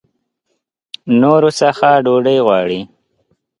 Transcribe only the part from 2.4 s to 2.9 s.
غواړي.